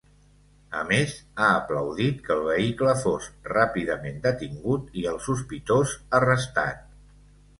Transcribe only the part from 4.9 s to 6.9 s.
i el sospitós arrestat.